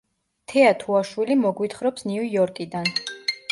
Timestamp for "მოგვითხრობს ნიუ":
1.43-2.25